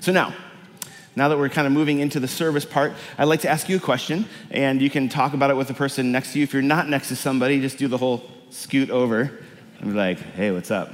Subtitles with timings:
[0.00, 0.32] So now,
[1.14, 3.76] now that we're kind of moving into the service part, I'd like to ask you
[3.76, 6.44] a question, and you can talk about it with the person next to you.
[6.44, 9.30] If you're not next to somebody, just do the whole scoot over
[9.78, 10.90] and be like, hey, what's up?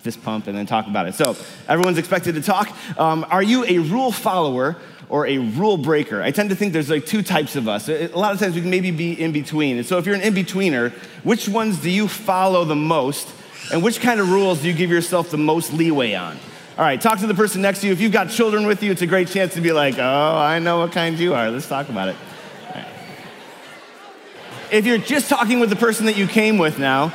[0.00, 1.14] Fist pump, and then talk about it.
[1.14, 1.36] So,
[1.68, 2.70] everyone's expected to talk.
[2.98, 4.76] Um, are you a rule follower
[5.08, 6.20] or a rule breaker?
[6.20, 7.88] I tend to think there's like two types of us.
[7.88, 9.76] A lot of times we can maybe be in between.
[9.76, 10.90] And so, if you're an in betweener,
[11.22, 13.32] which ones do you follow the most?
[13.72, 16.36] And which kind of rules do you give yourself the most leeway on?
[16.76, 17.92] All right, talk to the person next to you.
[17.92, 20.58] If you've got children with you, it's a great chance to be like, oh, I
[20.58, 21.48] know what kind you are.
[21.48, 22.16] Let's talk about it.
[24.72, 27.12] If you're just talking with the person that you came with now,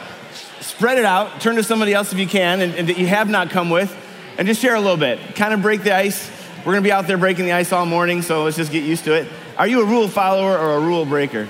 [0.62, 1.42] spread it out.
[1.42, 3.94] Turn to somebody else if you can and, and that you have not come with,
[4.38, 5.36] and just share a little bit.
[5.36, 6.32] Kind of break the ice.
[6.60, 8.86] We're going to be out there breaking the ice all morning, so let's just get
[8.86, 9.28] used to it.
[9.58, 11.50] Are you a rule follower or a rule breaker?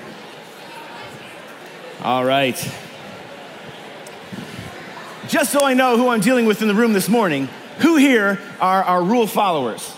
[2.02, 2.55] All right.
[5.28, 8.39] Just so I know who I'm dealing with in the room this morning, who here
[8.59, 9.95] are, are rule followers?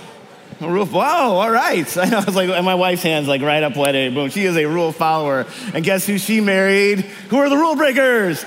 [0.60, 1.98] Rule, wow, all right.
[1.98, 4.14] I, was like, and my wife's hand's like right up wet.
[4.14, 5.48] Boom, she is a rule follower.
[5.74, 7.00] And guess who she married?
[7.30, 8.44] Who are the rule breakers?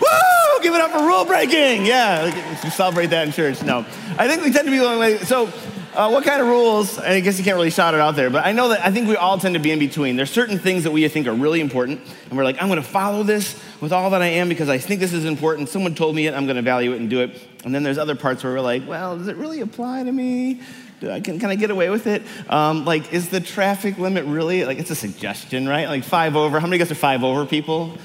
[0.00, 0.62] Woo!
[0.62, 1.84] Give it up for rule breaking.
[1.84, 2.24] Yeah,
[2.64, 3.62] we celebrate that in church.
[3.62, 3.80] No,
[4.16, 5.52] I think we tend to be like, so
[5.94, 6.98] uh, what kind of rules?
[6.98, 9.08] I guess you can't really shout it out there, but I know that I think
[9.08, 10.16] we all tend to be in between.
[10.16, 12.88] There's certain things that we think are really important, and we're like, I'm going to
[12.88, 15.68] follow this with all that I am because I think this is important.
[15.68, 17.47] Someone told me it, I'm going to value it and do it.
[17.64, 20.60] And then there's other parts where we're like, well, does it really apply to me?
[21.00, 22.22] Do I, can, can I get away with it?
[22.48, 25.88] Um, like, is the traffic limit really, like, it's a suggestion, right?
[25.88, 26.58] Like, five over.
[26.58, 27.96] How many guys are five over people?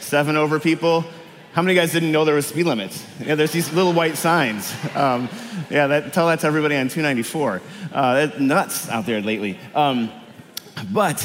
[0.00, 1.04] Seven over people?
[1.52, 3.04] How many guys didn't know there was speed limits?
[3.20, 4.72] Yeah, there's these little white signs.
[4.94, 5.28] Um,
[5.70, 7.60] yeah, that, tell that to everybody on 294.
[7.92, 9.58] Uh, nuts out there lately.
[9.74, 10.10] Um,
[10.92, 11.20] but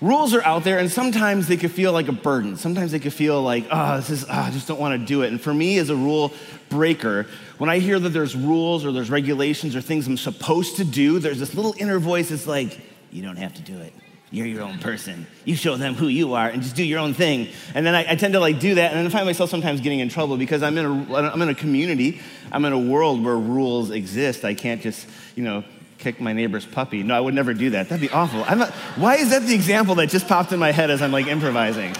[0.00, 2.56] rules are out there, and sometimes they could feel like a burden.
[2.56, 5.22] Sometimes they could feel like, oh, this is, oh, I just don't want to do
[5.22, 5.30] it.
[5.30, 6.32] And for me, as a rule
[6.68, 7.26] breaker,
[7.58, 11.18] when I hear that there's rules or there's regulations or things I'm supposed to do,
[11.18, 12.78] there's this little inner voice that's like,
[13.10, 13.92] you don't have to do it.
[14.30, 15.26] You're your own person.
[15.46, 17.48] You show them who you are and just do your own thing.
[17.74, 19.80] And then I, I tend to like do that, and then I find myself sometimes
[19.80, 22.20] getting in trouble because I'm in a, I'm in a community,
[22.52, 24.44] I'm in a world where rules exist.
[24.44, 25.64] I can't just, you know,
[25.98, 27.02] kick my neighbor's puppy.
[27.02, 27.88] No, I would never do that.
[27.88, 28.40] That'd be awful.
[28.56, 31.26] Not, why is that the example that just popped in my head as I'm like
[31.26, 31.94] improvising?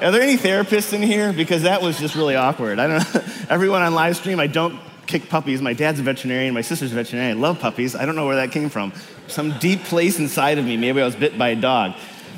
[0.00, 1.32] Are there any therapists in here?
[1.32, 2.78] Because that was just really awkward.
[2.78, 3.22] I don't know.
[3.50, 5.60] Everyone on live stream, I don't kick puppies.
[5.60, 7.38] My dad's a veterinarian, my sister's a veterinarian.
[7.38, 7.96] I love puppies.
[7.96, 8.92] I don't know where that came from.
[9.26, 10.76] Some deep place inside of me.
[10.76, 11.94] Maybe I was bit by a dog.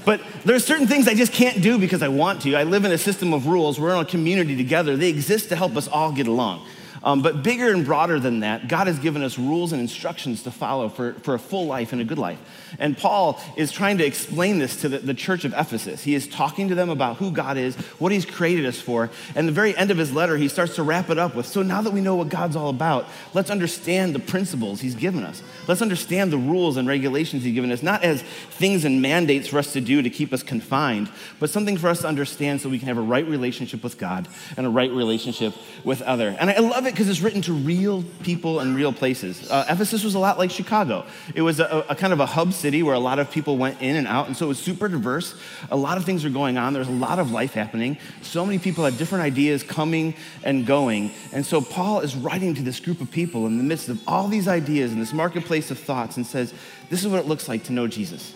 [0.07, 2.55] But there are certain things I just can't do because I want to.
[2.55, 3.79] I live in a system of rules.
[3.79, 4.97] We're in a community together.
[4.97, 6.67] They exist to help us all get along.
[7.03, 10.51] Um, but bigger and broader than that, God has given us rules and instructions to
[10.51, 12.39] follow for, for a full life and a good life.
[12.79, 16.05] And Paul is trying to explain this to the, the church of Ephesus.
[16.05, 19.11] He is talking to them about who God is, what he's created us for.
[19.35, 21.63] And the very end of his letter, he starts to wrap it up with So
[21.63, 25.43] now that we know what God's all about, let's understand the principles he's given us.
[25.67, 29.59] Let's understand the rules and regulations he's given us, not as things and mandates for
[29.59, 32.79] us to do to keep us confined, but something for us to understand so we
[32.79, 36.37] can have a right relationship with God and a right relationship with other.
[36.39, 39.51] And I love it it because it's written to real people and real places.
[39.51, 41.07] Uh, Ephesus was a lot like Chicago.
[41.35, 43.81] It was a, a, kind of a hub city where a lot of people went
[43.81, 45.35] in and out, and so it was super diverse.
[45.71, 46.75] A lot of things were going on.
[46.75, 47.97] There's a lot of life happening.
[48.21, 50.15] So many people had different ideas coming
[50.45, 51.13] and going.
[51.33, 54.29] And so Paul is writing to this group of people in the midst of all
[54.29, 56.53] these ideas and this marketplace of thoughts and says,
[56.91, 58.35] This is what it looks like to know Jesus.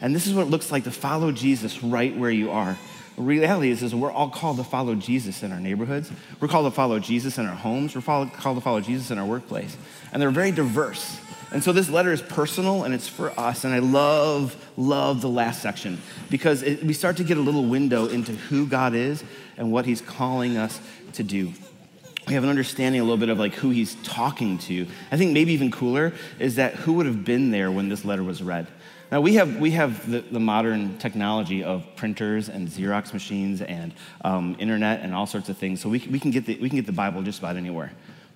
[0.00, 2.76] And this is what it looks like to follow Jesus right where you are
[3.16, 6.10] reality is, is we're all called to follow Jesus in our neighborhoods.
[6.40, 7.94] We're called to follow Jesus in our homes.
[7.94, 9.76] We're called to follow Jesus in our workplace.
[10.12, 11.18] And they're very diverse.
[11.52, 13.64] And so this letter is personal and it's for us.
[13.64, 16.00] And I love, love the last section
[16.30, 19.22] because it, we start to get a little window into who God is
[19.58, 20.80] and what he's calling us
[21.14, 21.52] to do.
[22.26, 24.86] We have an understanding a little bit of like who he's talking to.
[25.10, 28.22] I think maybe even cooler is that who would have been there when this letter
[28.22, 28.66] was read.
[29.12, 33.92] Now, we have, we have the, the modern technology of printers and Xerox machines and
[34.24, 36.78] um, internet and all sorts of things, so we, we, can get the, we can
[36.78, 37.92] get the Bible just about anywhere.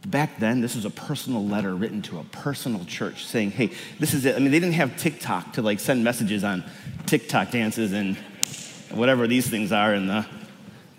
[0.06, 4.12] Back then, this was a personal letter written to a personal church saying, hey, this
[4.12, 4.36] is it.
[4.36, 6.62] I mean, they didn't have TikTok to like send messages on
[7.06, 8.14] TikTok dances and
[8.90, 10.26] whatever these things are in the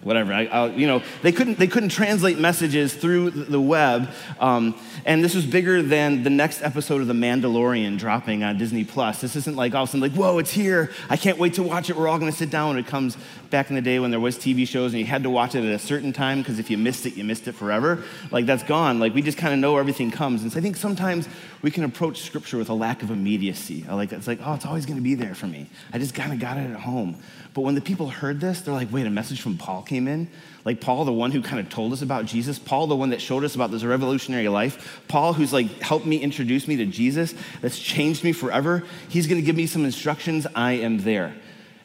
[0.08, 0.34] whatever.
[0.34, 4.10] I, I, you know, they couldn't, they couldn't translate messages through the web.
[4.40, 8.84] Um, and this was bigger than the next episode of The Mandalorian dropping on Disney
[8.84, 9.22] Plus.
[9.22, 10.92] This isn't like all of a sudden like, whoa, it's here.
[11.10, 11.98] I can't wait to watch it.
[11.98, 13.18] We're all going to sit down when it comes
[13.50, 15.64] back in the day when there was TV shows and you had to watch it
[15.64, 18.04] at a certain time because if you missed it, you missed it forever.
[18.32, 19.00] Like that's gone.
[19.00, 20.44] Like we just kind of know everything comes.
[20.44, 21.28] And so I think sometimes
[21.62, 23.86] we can approach scripture with a lack of immediacy.
[23.90, 25.68] Like it's like, oh, it's always going to be there for me.
[25.94, 27.18] I just kind of got it at home.
[27.54, 30.30] But when the people heard this, they're like, wait, a message from Paul came in?
[30.64, 33.22] Like Paul, the one who kind of told us about Jesus, Paul, the one that
[33.22, 37.34] showed us about this revolutionary life, Paul, who's like helped me introduce me to Jesus,
[37.62, 40.46] that's changed me forever, he's gonna give me some instructions.
[40.54, 41.34] I am there.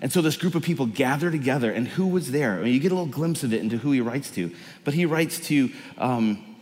[0.03, 2.59] And so this group of people gather together, and who was there?
[2.59, 4.51] I mean, you get a little glimpse of it into who he writes to.
[4.85, 6.53] But he writes to um,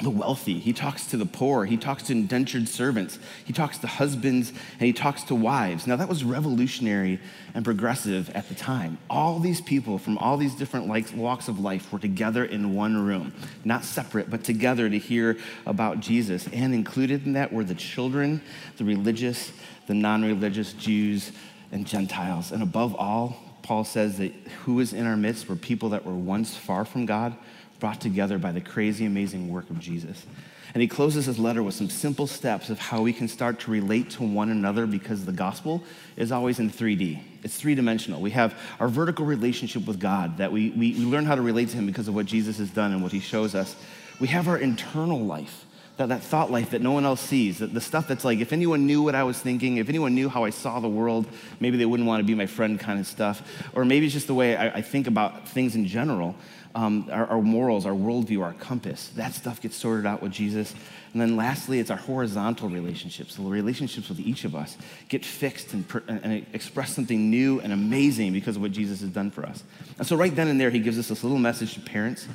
[0.00, 3.86] the wealthy, he talks to the poor, he talks to indentured servants, he talks to
[3.86, 5.86] husbands, and he talks to wives.
[5.86, 7.20] Now, that was revolutionary
[7.52, 8.96] and progressive at the time.
[9.10, 13.34] All these people from all these different walks of life were together in one room,
[13.64, 15.36] not separate, but together to hear
[15.66, 16.48] about Jesus.
[16.54, 18.40] And included in that were the children,
[18.78, 19.52] the religious,
[19.88, 21.32] the non religious Jews,
[21.72, 22.52] and Gentiles.
[22.52, 24.32] And above all, Paul says that
[24.64, 27.36] who is in our midst were people that were once far from God
[27.80, 30.26] brought together by the crazy, amazing work of Jesus.
[30.74, 33.70] And he closes his letter with some simple steps of how we can start to
[33.70, 35.82] relate to one another because the gospel
[36.16, 37.20] is always in 3D.
[37.42, 38.20] It's three dimensional.
[38.20, 41.70] We have our vertical relationship with God that we, we, we learn how to relate
[41.70, 43.76] to him because of what Jesus has done and what he shows us.
[44.20, 45.64] We have our internal life
[45.98, 48.52] that, that thought life that no one else sees, that the stuff that's like, if
[48.52, 51.26] anyone knew what I was thinking, if anyone knew how I saw the world,
[51.60, 53.42] maybe they wouldn't want to be my friend kind of stuff.
[53.74, 56.34] Or maybe it's just the way I, I think about things in general
[56.74, 59.08] um, our, our, morals, our worldview, our compass.
[59.16, 60.74] That stuff gets sorted out with Jesus.
[61.12, 63.36] And then lastly, it's our horizontal relationships.
[63.36, 64.76] The relationships with each of us
[65.08, 69.30] get fixed and, and express something new and amazing because of what Jesus has done
[69.30, 69.64] for us.
[69.96, 72.28] And so, right then and there, he gives us this little message to parents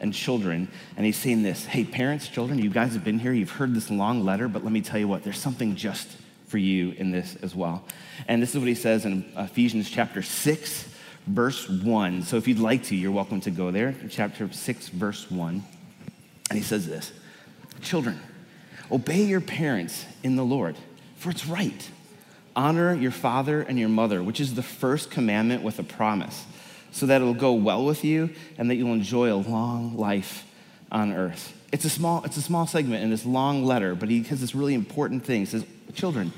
[0.00, 0.68] and children.
[0.96, 3.32] And he's saying this Hey, parents, children, you guys have been here.
[3.32, 6.08] You've heard this long letter, but let me tell you what, there's something just
[6.46, 7.84] for you in this as well.
[8.26, 10.88] And this is what he says in Ephesians chapter 6
[11.28, 12.22] verse 1.
[12.22, 15.62] So if you'd like to, you're welcome to go there, chapter 6, verse 1.
[16.50, 17.12] And he says this
[17.82, 18.20] Children,
[18.90, 20.76] obey your parents in the Lord,
[21.16, 21.90] for it's right.
[22.56, 26.44] Honor your father and your mother, which is the first commandment with a promise,
[26.90, 30.44] so that it'll go well with you and that you'll enjoy a long life
[30.90, 31.54] on earth.
[31.70, 34.54] It's a small, it's a small segment in this long letter, but he has this
[34.54, 35.40] really important thing.
[35.40, 35.64] He says,
[35.94, 36.32] Children,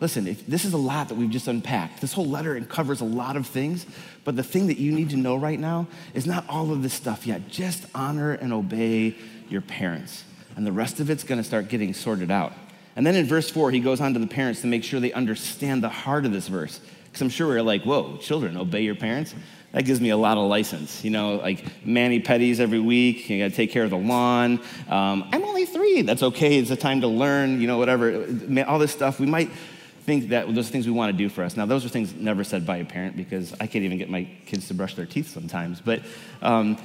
[0.00, 2.00] Listen, if, this is a lot that we've just unpacked.
[2.00, 3.86] This whole letter covers a lot of things,
[4.24, 6.92] but the thing that you need to know right now is not all of this
[6.92, 7.48] stuff yet.
[7.48, 9.16] Just honor and obey
[9.48, 10.24] your parents.
[10.54, 12.52] And the rest of it's to start getting sorted out.
[12.94, 15.12] And then in verse four, he goes on to the parents to make sure they
[15.12, 16.80] understand the heart of this verse.
[17.04, 19.34] Because I'm sure we're like, whoa, children, obey your parents.
[19.76, 21.04] That gives me a lot of license.
[21.04, 23.28] You know, like mani pedis every week.
[23.28, 24.58] You got to take care of the lawn.
[24.88, 26.00] Um, I'm only three.
[26.00, 26.56] That's okay.
[26.56, 27.60] It's a time to learn.
[27.60, 28.26] You know, whatever.
[28.66, 29.20] All this stuff.
[29.20, 29.50] We might
[30.00, 31.58] think that those things we want to do for us.
[31.58, 34.26] Now, those are things never said by a parent because I can't even get my
[34.46, 35.82] kids to brush their teeth sometimes.
[35.82, 36.00] But
[36.40, 36.78] um,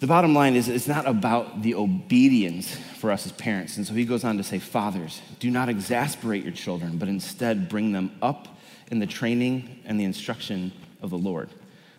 [0.00, 3.76] the bottom line is it's not about the obedience for us as parents.
[3.76, 7.68] And so he goes on to say, Fathers, do not exasperate your children, but instead
[7.68, 8.48] bring them up
[8.90, 10.72] in the training and the instruction
[11.02, 11.50] of the Lord.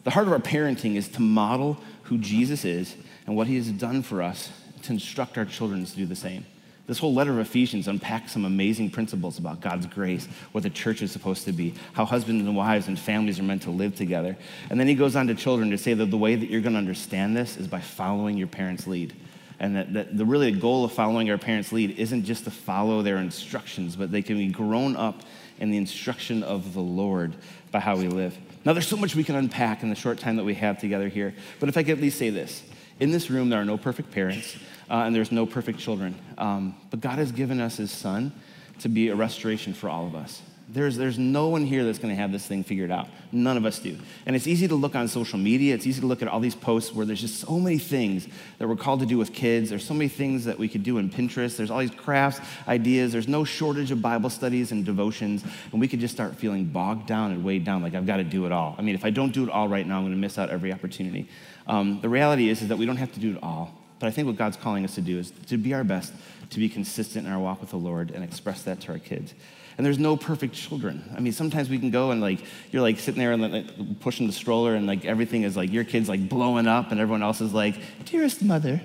[0.09, 2.95] The heart of our parenting is to model who Jesus is
[3.27, 4.49] and what he has done for us
[4.81, 6.47] to instruct our children to do the same.
[6.87, 11.03] This whole letter of Ephesians unpacks some amazing principles about God's grace, what the church
[11.03, 14.35] is supposed to be, how husbands and wives and families are meant to live together.
[14.71, 16.73] And then he goes on to children to say that the way that you're going
[16.73, 19.13] to understand this is by following your parents' lead.
[19.59, 22.51] And that, that the really the goal of following our parents' lead isn't just to
[22.51, 25.21] follow their instructions, but they can be grown up
[25.59, 27.35] in the instruction of the Lord
[27.71, 28.37] by how we live.
[28.65, 31.09] Now, there's so much we can unpack in the short time that we have together
[31.09, 32.63] here, but if I could at least say this
[32.99, 34.55] in this room, there are no perfect parents
[34.89, 36.17] uh, and there's no perfect children.
[36.37, 38.31] Um, but God has given us His Son
[38.79, 40.41] to be a restoration for all of us.
[40.71, 43.07] There's, there's no one here that's going to have this thing figured out.
[43.31, 43.97] None of us do.
[44.27, 45.73] And it's easy to look on social media.
[45.73, 48.27] It's easy to look at all these posts where there's just so many things
[48.59, 49.71] that we're called to do with kids.
[49.71, 51.57] There's so many things that we could do in Pinterest.
[51.57, 53.11] There's all these crafts, ideas.
[53.11, 55.43] There's no shortage of Bible studies and devotions.
[55.71, 58.23] And we could just start feeling bogged down and weighed down like I've got to
[58.23, 58.75] do it all.
[58.77, 60.51] I mean, if I don't do it all right now, I'm going to miss out
[60.51, 61.27] every opportunity.
[61.65, 63.73] Um, the reality is, is that we don't have to do it all.
[63.97, 66.13] But I think what God's calling us to do is to be our best,
[66.51, 69.33] to be consistent in our walk with the Lord and express that to our kids.
[69.77, 71.09] And there's no perfect children.
[71.15, 72.39] I mean, sometimes we can go and like,
[72.71, 75.83] you're like sitting there and like, pushing the stroller and like everything is like, your
[75.83, 78.81] kid's like blowing up and everyone else is like, dearest mother,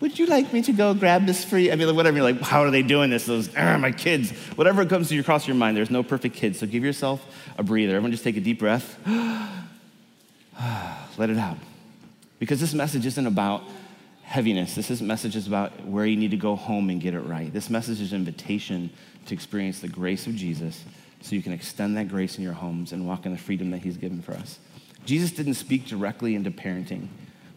[0.00, 1.72] would you like me to go grab this for you?
[1.72, 2.16] I mean, like, whatever.
[2.16, 3.26] You're like, how are they doing this?
[3.26, 4.30] Those, ah, my kids.
[4.54, 6.60] Whatever comes to your, across your mind, there's no perfect kids.
[6.60, 7.24] So give yourself
[7.56, 7.96] a breather.
[7.96, 8.96] Everyone just take a deep breath.
[11.18, 11.56] Let it out.
[12.38, 13.64] Because this message isn't about
[14.28, 14.74] heaviness.
[14.74, 17.50] This is message is about where you need to go home and get it right.
[17.50, 18.90] This message is an invitation
[19.24, 20.84] to experience the grace of Jesus
[21.22, 23.78] so you can extend that grace in your homes and walk in the freedom that
[23.78, 24.58] he's given for us.
[25.06, 27.08] Jesus didn't speak directly into parenting,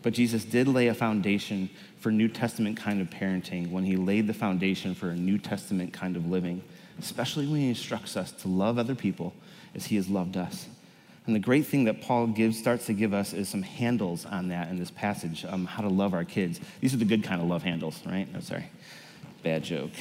[0.02, 4.28] but Jesus did lay a foundation for New Testament kind of parenting when he laid
[4.28, 6.64] the foundation for a New Testament kind of living,
[7.00, 9.34] especially when he instructs us to love other people
[9.76, 10.68] as he has loved us.
[11.28, 14.48] And the great thing that Paul gives, starts to give us is some handles on
[14.48, 16.60] that in this passage, um, how to love our kids.
[16.80, 18.28] These are the good kind of love handles, right?
[18.28, 18.66] I'm oh, sorry.
[19.44, 19.92] Bad joke.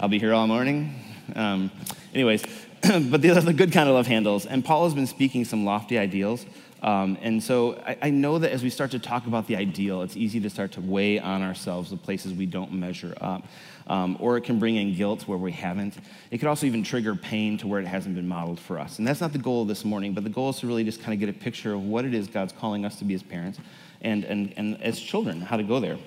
[0.00, 0.94] I'll be here all morning.
[1.36, 1.70] Um,
[2.12, 2.42] anyways,
[2.82, 4.46] but these are the good kind of love handles.
[4.46, 6.46] And Paul has been speaking some lofty ideals.
[6.82, 10.00] Um, and so I, I, know that as we start to talk about the ideal,
[10.00, 13.46] it's easy to start to weigh on ourselves the places we don't measure up.
[13.90, 15.96] Um, or it can bring in guilt where we haven't.
[16.30, 19.00] It could also even trigger pain to where it hasn't been modeled for us.
[19.00, 21.12] And that's not the goal this morning, but the goal is to really just kind
[21.12, 23.58] of get a picture of what it is God's calling us to be as parents
[24.00, 25.98] and, and, and as children, how to go there.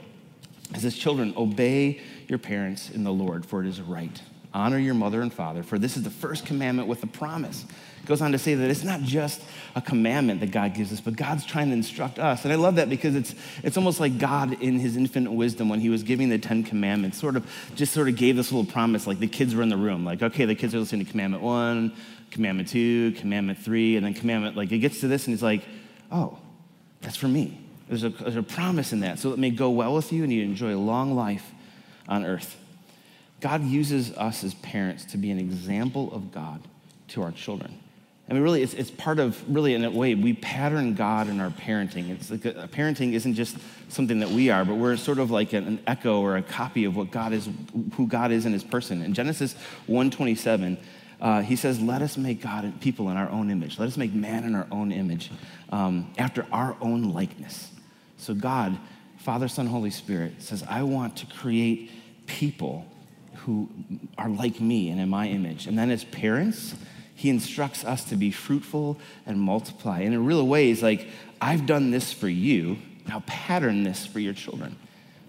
[0.73, 1.99] As as children, obey
[2.29, 4.21] your parents in the Lord, for it is right.
[4.53, 7.65] Honor your mother and father, for this is the first commandment with a promise.
[8.03, 9.41] It goes on to say that it's not just
[9.75, 12.43] a commandment that God gives us, but God's trying to instruct us.
[12.43, 13.33] And I love that because it's,
[13.63, 17.17] it's almost like God, in his infinite wisdom, when he was giving the Ten Commandments,
[17.17, 19.77] sort of just sort of gave this little promise, like the kids were in the
[19.77, 20.05] room.
[20.05, 21.93] Like, okay, the kids are listening to Commandment one,
[22.29, 25.63] Commandment two, Commandment three, and then Commandment, like, it gets to this and he's like,
[26.11, 26.37] oh,
[27.01, 27.59] that's for me.
[27.87, 30.31] There's a, there's a promise in that, so it may go well with you and
[30.31, 31.51] you enjoy a long life
[32.07, 32.57] on earth.
[33.43, 36.61] God uses us as parents to be an example of God
[37.09, 37.77] to our children.
[38.29, 41.41] I mean, really, it's, it's part of, really, in a way, we pattern God in
[41.41, 42.09] our parenting.
[42.09, 43.57] It's like a, a parenting isn't just
[43.89, 46.85] something that we are, but we're sort of like an, an, echo or a copy
[46.85, 47.49] of what God is,
[47.95, 49.01] who God is in his person.
[49.01, 49.55] In Genesis
[49.87, 50.77] 127,
[51.19, 53.77] uh, he says, let us make God and people in our own image.
[53.77, 55.31] Let us make man in our own image,
[55.69, 57.71] um, after our own likeness.
[58.15, 58.79] So God,
[59.17, 61.91] Father, Son, Holy Spirit, says, I want to create
[62.25, 62.85] people
[63.45, 63.69] who
[64.17, 65.67] are like me and in my image.
[65.67, 66.75] And then as parents,
[67.15, 70.01] he instructs us to be fruitful and multiply.
[70.01, 71.07] And in real ways, like,
[71.41, 74.77] I've done this for you, now pattern this for your children.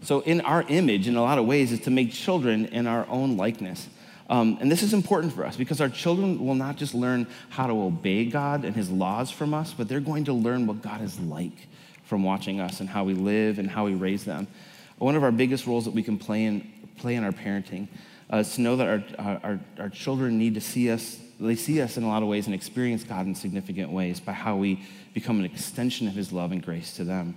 [0.02, 3.06] So, in our image, in a lot of ways, is to make children in our
[3.08, 3.88] own likeness.
[4.28, 7.66] Um, and this is important for us because our children will not just learn how
[7.66, 11.02] to obey God and his laws from us, but they're going to learn what God
[11.02, 11.68] is like
[12.04, 14.46] from watching us and how we live and how we raise them.
[14.98, 17.88] One of our biggest roles that we can play in play in our parenting
[18.30, 21.96] uh, to know that our, our, our children need to see us, they see us
[21.96, 25.38] in a lot of ways and experience God in significant ways by how we become
[25.38, 27.36] an extension of His love and grace to them.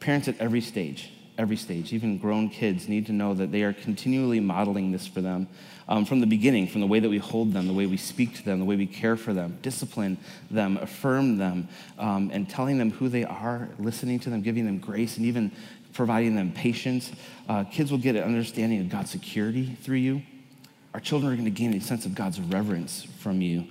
[0.00, 3.72] Parents at every stage, every stage, even grown kids, need to know that they are
[3.72, 5.48] continually modeling this for them
[5.88, 8.34] um, from the beginning, from the way that we hold them, the way we speak
[8.34, 10.16] to them, the way we care for them, discipline
[10.50, 11.68] them, affirm them,
[11.98, 15.50] um, and telling them who they are, listening to them, giving them grace, and even
[15.92, 17.12] providing them patience.
[17.48, 20.22] Uh, kids will get an understanding of God's security through you.
[20.94, 23.66] Our children are going to gain a sense of God's reverence from you.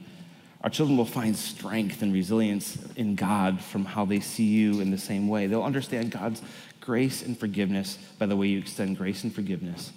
[0.64, 4.92] Our children will find strength and resilience in God from how they see you in
[4.92, 5.48] the same way.
[5.48, 6.42] They'll understand God's
[6.80, 9.92] grace and forgiveness by the way you extend grace and forgiveness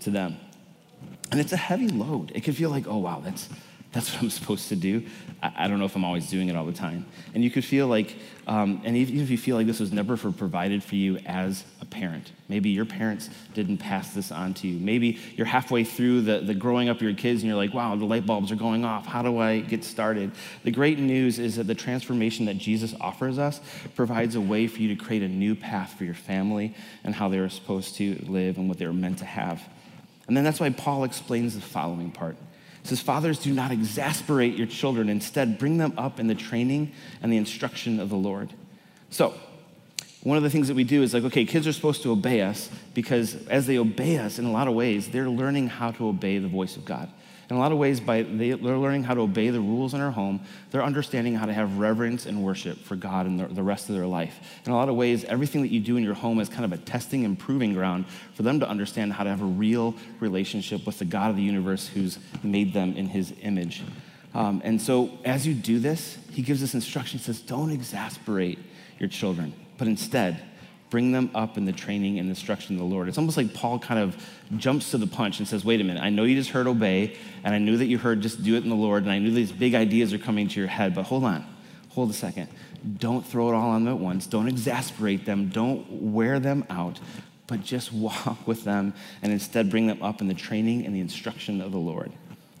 [0.00, 0.36] to them.
[1.30, 2.32] And it's a heavy load.
[2.34, 3.48] It can feel like, oh, wow, that's,
[3.92, 5.04] that's what I'm supposed to do.
[5.42, 7.06] I, I, don't know if I'm always doing it all the time.
[7.34, 8.16] And you could feel like,
[8.46, 11.64] um, and even if you feel like this was never for provided for you as
[11.80, 14.78] a parent, maybe your parents didn't pass this on to you.
[14.78, 17.96] Maybe you're halfway through the, the growing up of your kids and you're like, wow,
[17.96, 19.06] the light bulbs are going off.
[19.06, 20.30] How do I get started?
[20.62, 23.60] The great news is that the transformation that Jesus offers us
[23.96, 27.28] provides a way for you to create a new path for your family and how
[27.28, 29.60] they were supposed to live and what they were meant to have.
[30.28, 32.36] And then that's why Paul explains the following part.
[32.82, 35.08] Says, Fathers, do not exasperate your children.
[35.08, 38.52] Instead, bring them up in the training and the instruction of the Lord.
[39.10, 39.34] So,
[40.22, 42.42] one of the things that we do is like, okay, kids are supposed to obey
[42.42, 46.08] us because as they obey us in a lot of ways, they're learning how to
[46.08, 47.10] obey the voice of God.
[47.50, 50.00] In a lot of ways, by they, are learning how to obey the rules in
[50.00, 50.40] our home,
[50.70, 53.96] they're understanding how to have reverence and worship for God in the, the rest of
[53.96, 54.38] their life.
[54.64, 56.72] In a lot of ways, everything that you do in your home is kind of
[56.72, 60.86] a testing and proving ground for them to understand how to have a real relationship
[60.86, 63.82] with the God of the universe who's made them in his image.
[64.32, 67.18] Um, and so, as you do this, he gives us instruction.
[67.18, 68.60] He says, Don't exasperate
[69.00, 70.40] your children, but instead,
[70.90, 73.08] bring them up in the training and instruction of the Lord.
[73.08, 74.16] It's almost like Paul kind of
[74.56, 77.16] jumps to the punch and says, Wait a minute, I know you just heard obey,
[77.44, 79.30] and I knew that you heard just do it in the Lord, and I knew
[79.30, 81.46] these big ideas are coming to your head, but hold on,
[81.90, 82.48] hold a second.
[82.98, 84.26] Don't throw it all on them at once.
[84.26, 85.48] Don't exasperate them.
[85.50, 86.98] Don't wear them out,
[87.46, 88.92] but just walk with them
[89.22, 92.10] and instead bring them up in the training and the instruction of the Lord.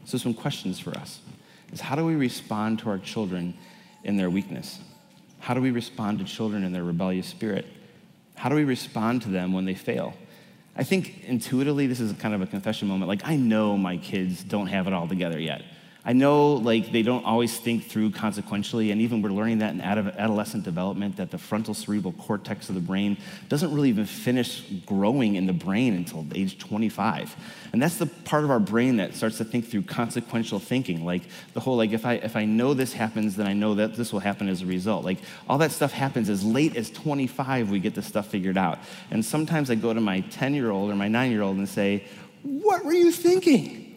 [0.04, 1.20] So, some questions for us
[1.72, 3.54] is how do we respond to our children
[4.04, 4.80] in their weakness?
[5.40, 7.66] How do we respond to children in their rebellious spirit?
[8.40, 10.14] How do we respond to them when they fail?
[10.74, 13.06] I think intuitively, this is kind of a confession moment.
[13.06, 15.60] Like, I know my kids don't have it all together yet.
[16.04, 19.80] I know like they don't always think through consequentially, and even we're learning that in
[19.82, 25.34] adolescent development that the frontal cerebral cortex of the brain doesn't really even finish growing
[25.34, 27.36] in the brain until age 25.
[27.72, 31.04] And that's the part of our brain that starts to think through consequential thinking.
[31.04, 33.94] Like the whole like if I if I know this happens, then I know that
[33.94, 35.04] this will happen as a result.
[35.04, 38.78] Like all that stuff happens as late as 25 we get this stuff figured out.
[39.10, 42.04] And sometimes I go to my 10-year-old or my 9-year-old and say,
[42.42, 43.89] "What were you thinking?"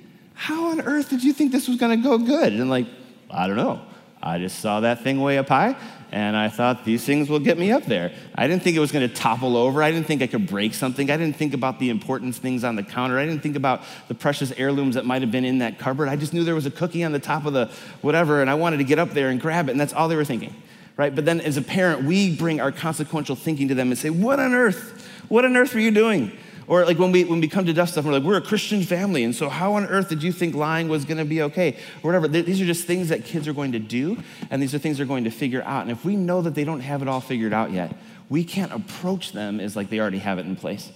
[0.43, 2.51] How on earth did you think this was going to go good?
[2.51, 2.85] And like,
[3.31, 3.79] I don't know.
[4.21, 5.77] I just saw that thing way up high,
[6.11, 8.11] and I thought these things will get me up there.
[8.35, 9.81] I didn't think it was going to topple over.
[9.81, 11.09] I didn't think I could break something.
[11.09, 13.17] I didn't think about the important things on the counter.
[13.17, 16.09] I didn't think about the precious heirlooms that might have been in that cupboard.
[16.09, 17.71] I just knew there was a cookie on the top of the
[18.01, 20.17] whatever, and I wanted to get up there and grab it, and that's all they
[20.17, 20.53] were thinking.
[20.97, 21.15] Right?
[21.15, 24.41] But then as a parent, we bring our consequential thinking to them and say, What
[24.41, 25.09] on earth?
[25.29, 26.33] What on earth were you doing?
[26.67, 28.83] Or like when we when we come to dust stuff, we're like, we're a Christian
[28.83, 31.73] family, and so how on earth did you think lying was going to be okay?
[32.01, 32.27] Or whatever.
[32.27, 35.05] These are just things that kids are going to do, and these are things they're
[35.05, 35.81] going to figure out.
[35.83, 37.95] And if we know that they don't have it all figured out yet,
[38.29, 40.91] we can't approach them as like they already have it in place.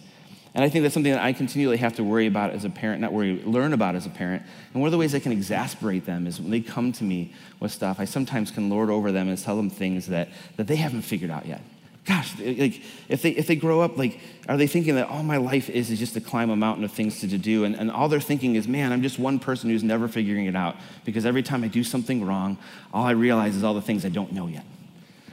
[0.53, 3.01] And I think that's something that I continually have to worry about as a parent,
[3.01, 4.41] not worry, learn about as a parent.
[4.73, 7.33] And one of the ways I can exasperate them is when they come to me
[7.59, 10.77] with stuff, I sometimes can lord over them and tell them things that, that they
[10.77, 11.61] haven't figured out yet
[12.07, 15.37] gosh, like if they if they grow up, like are they thinking that all my
[15.37, 18.07] life is is just to climb a mountain of things to, do, and, and all
[18.07, 21.43] they're thinking is, man, I'm just one person who's never figuring it out because every
[21.43, 22.57] time I do something wrong,
[22.93, 24.63] all I realize is all the things I don't know yet.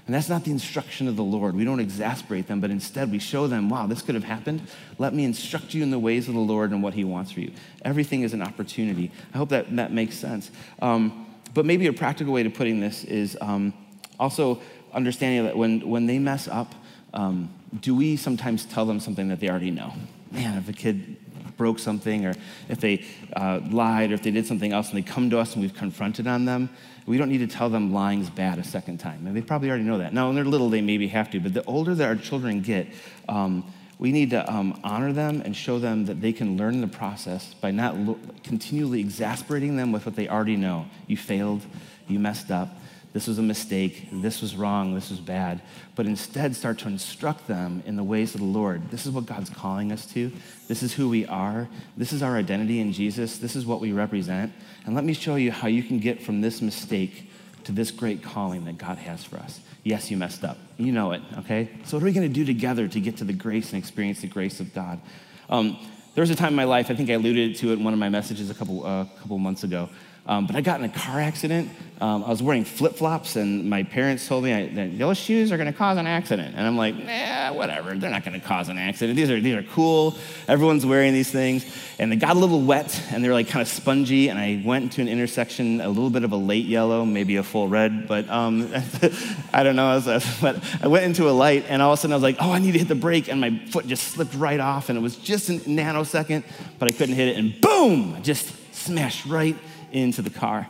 [0.06, 1.54] And that's not the instruction of the Lord.
[1.54, 4.60] We don't exasperate them, but instead we show them, wow, this could have happened.
[4.98, 7.40] Let me instruct you in the ways of the Lord and what He wants for
[7.40, 7.52] you.
[7.82, 9.10] Everything is an opportunity.
[9.32, 10.50] I hope that that makes sense.
[10.82, 13.72] Um, but maybe a practical way to putting this is um,
[14.18, 14.60] also
[14.92, 16.74] understanding that when, when they mess up,
[17.12, 17.48] um,
[17.80, 19.92] do we sometimes tell them something that they already know?
[20.30, 21.16] Man, if a kid
[21.56, 22.34] broke something, or
[22.68, 23.04] if they
[23.36, 25.74] uh, lied, or if they did something else, and they come to us and we've
[25.74, 26.68] confronted on them,
[27.06, 29.26] we don't need to tell them lying's bad a second time.
[29.26, 30.12] And they probably already know that.
[30.12, 32.88] Now, when they're little, they maybe have to, but the older that our children get,
[33.28, 33.64] um,
[33.98, 37.54] we need to um, honor them and show them that they can learn the process
[37.54, 40.86] by not lo- continually exasperating them with what they already know.
[41.06, 41.62] You failed,
[42.08, 42.76] you messed up,
[43.14, 45.62] this was a mistake, this was wrong, this was bad,
[45.94, 48.90] but instead start to instruct them in the ways of the Lord.
[48.90, 50.32] This is what God's calling us to.
[50.66, 51.68] This is who we are.
[51.96, 53.38] This is our identity in Jesus.
[53.38, 54.52] This is what we represent.
[54.84, 57.30] And let me show you how you can get from this mistake
[57.62, 59.60] to this great calling that God has for us.
[59.84, 60.58] Yes, you messed up.
[60.76, 61.70] You know it, okay?
[61.84, 64.22] So, what are we going to do together to get to the grace and experience
[64.22, 65.00] the grace of God?
[65.48, 65.78] Um,
[66.14, 67.92] there was a time in my life, I think I alluded to it in one
[67.92, 69.88] of my messages a couple, uh, couple months ago,
[70.26, 71.70] um, but I got in a car accident.
[72.00, 75.52] Um, I was wearing flip flops, and my parents told me I, that those shoes
[75.52, 76.54] are going to cause an accident.
[76.56, 77.94] And I'm like, nah, whatever.
[77.94, 79.16] They're not going to cause an accident.
[79.16, 80.16] These are, these are cool.
[80.48, 81.64] Everyone's wearing these things.
[81.98, 84.28] And they got a little wet, and they were like kind of spongy.
[84.28, 87.42] And I went into an intersection, a little bit of a late yellow, maybe a
[87.42, 88.72] full red, but um,
[89.52, 89.88] I don't know.
[89.88, 92.22] I was, but I went into a light, and all of a sudden I was
[92.22, 93.28] like, oh, I need to hit the brake.
[93.28, 96.44] And my foot just slipped right off, and it was just a nanosecond,
[96.78, 97.36] but I couldn't hit it.
[97.36, 99.56] And boom, just smashed right
[99.94, 100.68] into the car.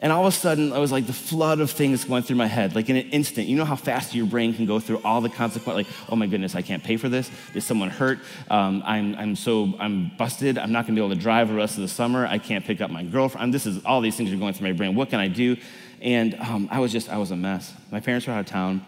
[0.00, 2.48] And all of a sudden, I was like the flood of things going through my
[2.48, 3.46] head, like in an instant.
[3.46, 6.26] You know how fast your brain can go through all the consequences, like, oh my
[6.26, 7.30] goodness, I can't pay for this.
[7.54, 8.18] Is someone hurt?
[8.50, 10.58] Um, I'm, I'm so, I'm busted.
[10.58, 12.26] I'm not gonna be able to drive the rest of the summer.
[12.26, 13.54] I can't pick up my girlfriend.
[13.54, 14.96] This is, all these things are going through my brain.
[14.96, 15.56] What can I do?
[16.00, 17.72] And um, I was just, I was a mess.
[17.92, 18.84] My parents were out of town.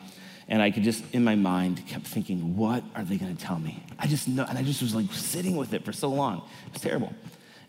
[0.48, 3.82] And I could just, in my mind, kept thinking, what are they gonna tell me?
[4.00, 6.38] I just know, and I just was like sitting with it for so long.
[6.66, 7.12] It was terrible.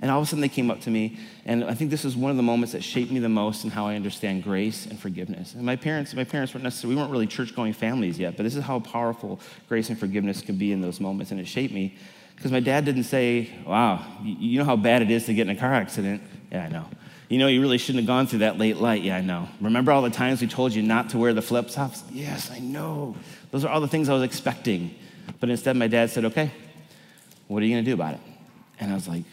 [0.02, 2.18] And all of a sudden they came up to me, and I think this is
[2.18, 5.00] one of the moments that shaped me the most in how I understand grace and
[5.00, 5.54] forgiveness.
[5.54, 8.56] And my parents, my parents weren't necessarily, we weren't really church-going families yet, but this
[8.56, 11.96] is how powerful grace and forgiveness can be in those moments, and it shaped me.
[12.36, 15.56] Because my dad didn't say, wow, you know how bad it is to get in
[15.56, 16.22] a car accident?
[16.52, 16.86] Yeah, I know.
[17.30, 19.02] You know, you really shouldn't have gone through that late light.
[19.02, 19.48] Yeah, I know.
[19.62, 22.04] Remember all the times we told you not to wear the flip flops?
[22.12, 23.16] Yes, I know.
[23.52, 24.94] Those are all the things I was expecting.
[25.40, 26.52] But instead, my dad said, okay,
[27.48, 28.20] what are you going to do about it?
[28.80, 29.24] And I was like,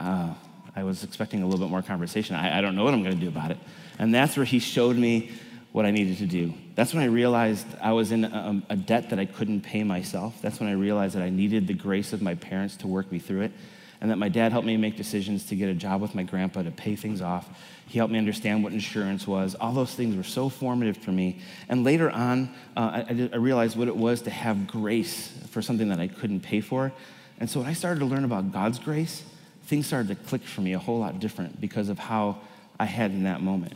[0.00, 0.34] uh,
[0.74, 2.36] I was expecting a little bit more conversation.
[2.36, 3.58] I, I don't know what I'm going to do about it.
[3.98, 5.30] And that's where he showed me
[5.72, 6.54] what I needed to do.
[6.74, 10.40] That's when I realized I was in a, a, debt that I couldn't pay myself.
[10.40, 13.18] That's when I realized that I needed the grace of my parents to work me
[13.18, 13.52] through it.
[14.00, 16.62] And that my dad helped me make decisions to get a job with my grandpa
[16.62, 17.48] to pay things off.
[17.86, 19.54] He helped me understand what insurance was.
[19.54, 21.40] All those things were so formative for me.
[21.68, 25.88] And later on, uh, I, I realized what it was to have grace for something
[25.88, 26.92] that I couldn't pay for.
[27.38, 29.22] And so when I started to learn about God's grace,
[29.66, 32.38] things started to click for me a whole lot different because of how
[32.78, 33.74] I had in that moment.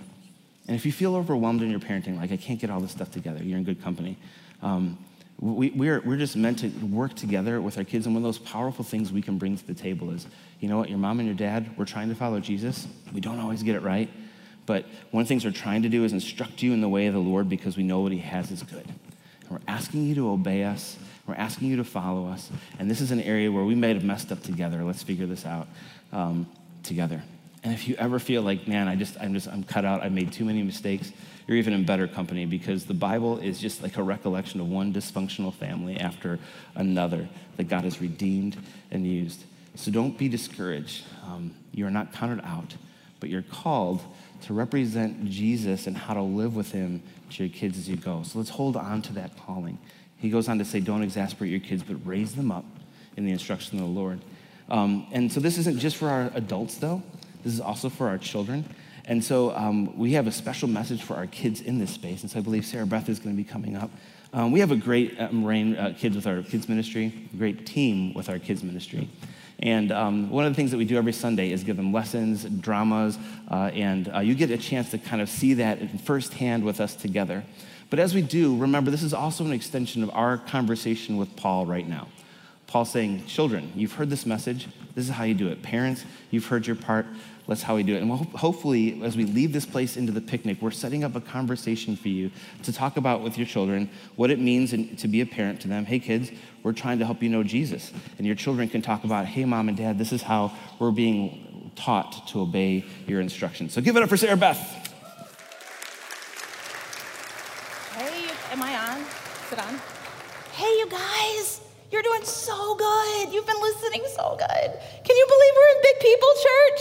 [0.66, 3.10] And if you feel overwhelmed in your parenting, like I can't get all this stuff
[3.10, 4.16] together, you're in good company.
[4.62, 4.98] Um,
[5.40, 8.06] we, we're, we're just meant to work together with our kids.
[8.06, 10.26] And one of those powerful things we can bring to the table is
[10.60, 12.86] you know what, your mom and your dad, we're trying to follow Jesus.
[13.12, 14.10] We don't always get it right.
[14.66, 17.06] But one of the things we're trying to do is instruct you in the way
[17.06, 18.86] of the Lord because we know what He has is good.
[18.86, 20.96] And we're asking you to obey us.
[21.30, 22.50] We're asking you to follow us.
[22.80, 24.82] And this is an area where we may have messed up together.
[24.82, 25.68] Let's figure this out
[26.12, 26.48] um,
[26.82, 27.22] together.
[27.62, 30.08] And if you ever feel like, man, I just, I'm just, I'm cut out, I
[30.08, 31.12] made too many mistakes,
[31.46, 34.92] you're even in better company because the Bible is just like a recollection of one
[34.92, 36.40] dysfunctional family after
[36.74, 38.56] another that God has redeemed
[38.90, 39.44] and used.
[39.76, 41.04] So don't be discouraged.
[41.24, 42.74] Um, you are not counted out,
[43.20, 44.02] but you're called
[44.42, 48.24] to represent Jesus and how to live with him to your kids as you go.
[48.24, 49.78] So let's hold on to that calling.
[50.20, 52.64] He goes on to say, don't exasperate your kids, but raise them up
[53.16, 54.20] in the instruction of the Lord.
[54.68, 57.02] Um, and so this isn't just for our adults, though.
[57.42, 58.64] This is also for our children.
[59.06, 62.22] And so um, we have a special message for our kids in this space.
[62.22, 63.90] And so I believe Sarah Beth is going to be coming up.
[64.32, 67.66] Um, we have a great um, Rain uh, kids with our kids ministry, a great
[67.66, 69.08] team with our kids ministry.
[69.58, 72.44] And um, one of the things that we do every Sunday is give them lessons,
[72.44, 73.18] dramas,
[73.50, 76.94] uh, and uh, you get a chance to kind of see that firsthand with us
[76.94, 77.44] together.
[77.90, 81.66] But as we do, remember, this is also an extension of our conversation with Paul
[81.66, 82.08] right now.
[82.68, 84.68] Paul saying, Children, you've heard this message.
[84.94, 85.60] This is how you do it.
[85.60, 87.04] Parents, you've heard your part.
[87.48, 88.00] That's how we do it.
[88.00, 91.20] And we'll, hopefully, as we leave this place into the picnic, we're setting up a
[91.20, 92.30] conversation for you
[92.62, 95.84] to talk about with your children what it means to be a parent to them.
[95.84, 96.30] Hey, kids,
[96.62, 97.92] we're trying to help you know Jesus.
[98.18, 101.72] And your children can talk about, hey, mom and dad, this is how we're being
[101.74, 103.72] taught to obey your instructions.
[103.72, 104.58] So give it up for Sarah Beth.
[107.96, 108.74] Hey, am I
[109.50, 109.80] Sit on.
[110.52, 111.60] Hey, you guys.
[111.90, 113.32] You're doing so good.
[113.32, 114.70] You've been listening so good.
[115.02, 116.80] Can you believe we're in Big People Church?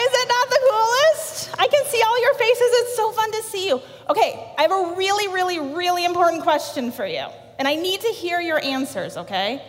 [0.00, 1.50] Is it not the coolest?
[1.58, 2.70] I can see all your faces.
[2.72, 3.82] It's so fun to see you.
[4.08, 7.26] Okay, I have a really, really, really important question for you.
[7.58, 9.62] And I need to hear your answers, okay?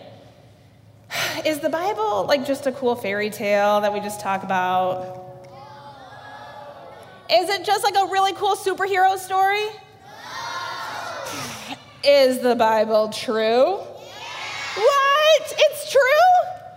[1.46, 5.02] Is the Bible like just a cool fairy tale that we just talk about?
[7.30, 9.68] Is it just like a really cool superhero story?
[12.04, 13.76] Is the Bible true?
[13.76, 15.42] What?
[15.42, 16.00] It's true?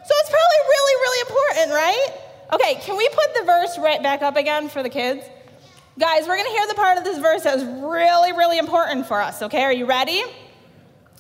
[0.05, 2.09] So it's probably really, really important, right?
[2.55, 5.25] Okay, can we put the verse right back up again for the kids?
[5.99, 9.07] Guys, we're going to hear the part of this verse that is really, really important
[9.07, 9.63] for us, okay?
[9.63, 10.25] Are you ready?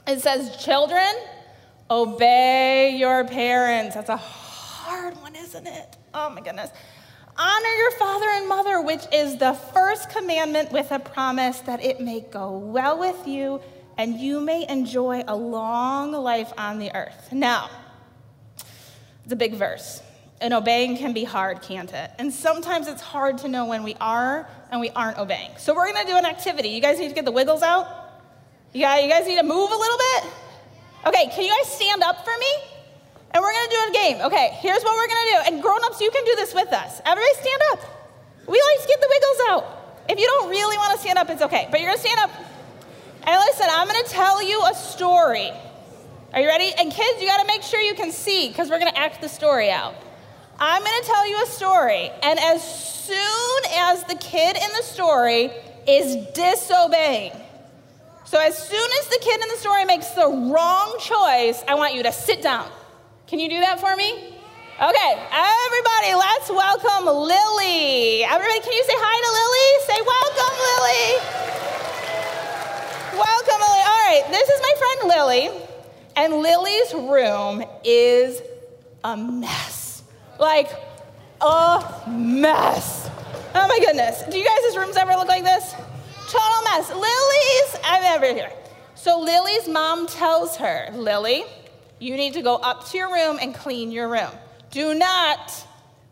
[0.08, 1.14] It says, Children,
[1.88, 3.94] obey your parents.
[3.94, 5.96] That's a hard one, isn't it?
[6.12, 6.70] Oh my goodness.
[7.36, 12.00] Honor your father and mother, which is the first commandment with a promise that it
[12.00, 13.60] may go well with you
[13.98, 17.32] and you may enjoy a long life on the earth.
[17.32, 17.70] Now,
[19.24, 20.02] it's a big verse.
[20.40, 22.10] And obeying can be hard, can't it?
[22.18, 25.50] And sometimes it's hard to know when we are and we aren't obeying.
[25.56, 26.70] So we're gonna do an activity.
[26.70, 27.86] You guys need to get the wiggles out.
[28.72, 30.32] You guys, you guys need to move a little bit.
[31.06, 32.52] Okay, can you guys stand up for me?
[33.30, 34.20] And we're gonna do a game.
[34.22, 35.52] Okay, here's what we're gonna do.
[35.52, 37.00] And grown-ups, you can do this with us.
[37.04, 37.80] Everybody stand up.
[38.48, 40.04] We like to get the wiggles out.
[40.08, 41.68] If you don't really wanna stand up, it's okay.
[41.70, 42.30] But you're gonna stand up.
[43.24, 45.50] And listen, I'm gonna tell you a story.
[46.32, 46.72] Are you ready?
[46.78, 49.70] And kids, you gotta make sure you can see because we're gonna act the story
[49.70, 49.94] out.
[50.64, 52.08] I'm going to tell you a story.
[52.22, 55.50] And as soon as the kid in the story
[55.88, 57.32] is disobeying,
[58.24, 61.94] so as soon as the kid in the story makes the wrong choice, I want
[61.94, 62.68] you to sit down.
[63.26, 64.12] Can you do that for me?
[64.12, 68.22] Okay, everybody, let's welcome Lily.
[68.22, 69.68] Everybody, can you say hi to Lily?
[69.90, 71.51] Say welcome, Lily.
[73.12, 73.82] Welcome, Lily.
[73.86, 75.50] All right, this is my friend Lily,
[76.16, 78.42] and Lily's room is
[79.04, 79.82] a mess
[80.42, 80.70] like
[81.40, 83.08] a mess.
[83.54, 84.24] Oh my goodness.
[84.28, 85.72] Do you guys' rooms ever look like this?
[86.28, 86.90] Total mess.
[86.90, 88.52] Lily's, I'm ever here.
[88.94, 91.44] So Lily's mom tells her, Lily,
[92.00, 94.30] you need to go up to your room and clean your room.
[94.70, 95.52] Do not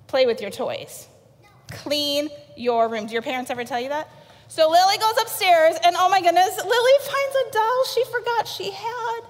[0.07, 1.09] play with your toys.
[1.71, 3.07] Clean your room.
[3.07, 4.09] Do your parents ever tell you that?
[4.51, 8.73] So Lily goes upstairs, and oh my goodness, Lily finds a doll she forgot she
[8.73, 9.21] had.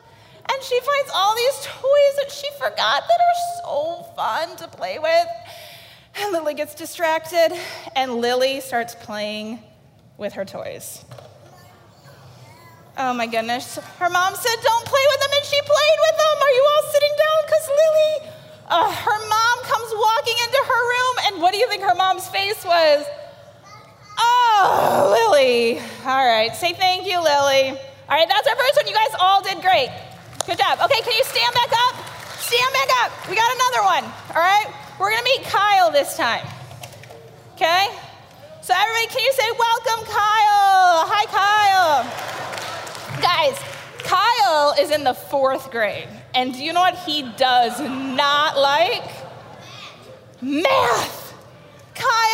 [0.49, 4.99] And she finds all these toys that she forgot that are so fun to play
[4.99, 5.27] with.
[6.17, 7.53] And Lily gets distracted,
[7.95, 9.63] and Lily starts playing
[10.17, 11.05] with her toys.
[12.97, 13.77] Oh my goodness.
[13.77, 16.37] Her mom said, Don't play with them, and she played with them.
[16.41, 17.39] Are you all sitting down?
[17.45, 18.33] Because Lily,
[18.69, 22.27] uh, her mom comes walking into her room, and what do you think her mom's
[22.29, 23.05] face was?
[24.19, 25.79] Oh, Lily.
[26.05, 27.71] All right, say thank you, Lily.
[27.71, 28.87] All right, that's our first one.
[28.87, 29.91] You guys all did great.
[30.47, 30.81] Good job.
[30.83, 31.95] Okay, can you stand back up?
[32.39, 33.29] Stand back up.
[33.29, 34.05] We got another one.
[34.35, 34.67] All right?
[34.99, 36.47] We're going to meet Kyle this time.
[37.55, 37.89] Okay?
[38.63, 41.07] So, everybody, can you say, Welcome, Kyle?
[41.07, 42.31] Hi, Kyle.
[43.23, 43.59] Guys,
[44.03, 46.09] Kyle is in the fourth grade.
[46.35, 49.09] And do you know what he does not like?
[50.41, 51.35] Math.
[51.95, 52.30] Kyle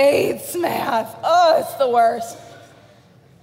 [0.00, 1.14] hates math.
[1.22, 2.38] Oh, it's the worst.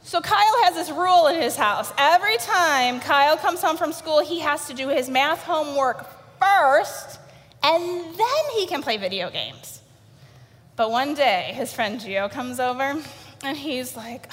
[0.03, 1.91] So Kyle has this rule in his house.
[1.97, 6.07] Every time Kyle comes home from school, he has to do his math homework
[6.39, 7.19] first,
[7.61, 9.81] and then he can play video games.
[10.75, 12.95] But one day, his friend Gio comes over,
[13.43, 14.31] and he's like,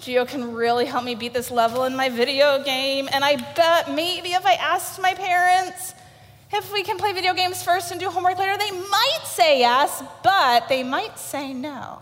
[0.00, 3.08] Gio can really help me beat this level in my video game.
[3.12, 5.94] And I bet maybe if I asked my parents
[6.52, 10.02] if we can play video games first and do homework later, they might say yes,
[10.22, 12.00] but they might say no.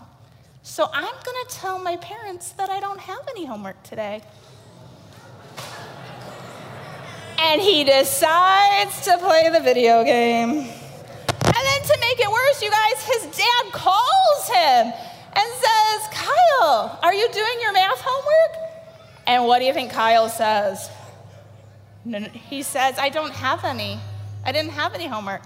[0.63, 4.21] So I'm going to tell my parents that I don't have any homework today.
[7.37, 10.49] And he decides to play the video game.
[10.49, 14.93] And then to make it worse, you guys, his dad calls him
[15.33, 18.71] and says, Kyle, are you doing your math homework?
[19.27, 20.89] And what do you think Kyle says?
[22.49, 23.99] He says, I don't have any.
[24.45, 25.41] I didn't have any homework.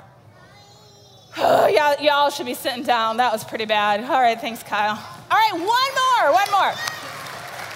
[1.37, 3.17] y'all, y'all should be sitting down.
[3.17, 4.03] That was pretty bad.
[4.03, 4.99] All right, thanks, Kyle.
[5.31, 6.73] All right, one more, one more.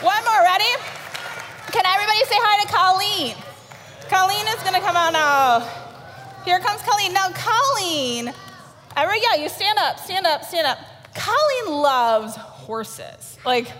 [0.03, 0.67] One more, ready?
[1.71, 3.35] Can everybody say hi to Colleen?
[4.09, 5.59] Colleen is gonna come out now.
[6.43, 7.13] Here comes Colleen.
[7.13, 8.33] Now, Colleen,
[8.97, 10.77] every, yeah, you stand up, stand up, stand up.
[11.15, 13.71] Colleen loves horses, like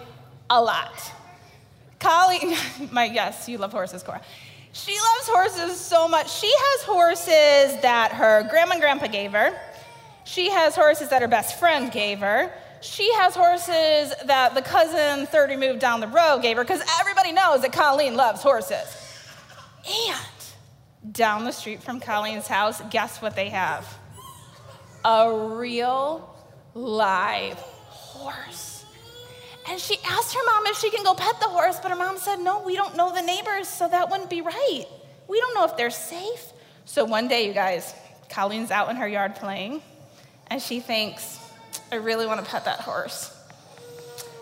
[0.49, 1.12] a lot.
[1.99, 2.56] Colleen,
[2.91, 4.21] my yes, you love horses, Cora.
[4.73, 6.31] She loves horses so much.
[6.31, 9.55] She has horses that her grandma and grandpa gave her.
[10.23, 12.51] She has horses that her best friend gave her.
[12.81, 17.31] She has horses that the cousin third moved down the road gave her because everybody
[17.31, 18.97] knows that Colleen loves horses.
[19.88, 23.88] And down the street from Colleen's house, guess what they have?
[25.05, 26.36] A real
[26.73, 28.62] live horse.
[29.69, 32.17] And she asked her mom if she can go pet the horse, but her mom
[32.17, 34.86] said, No, we don't know the neighbors, so that wouldn't be right.
[35.28, 36.52] We don't know if they're safe.
[36.86, 37.93] So one day, you guys,
[38.30, 39.82] Colleen's out in her yard playing,
[40.47, 41.39] and she thinks,
[41.91, 43.36] I really want to pet that horse.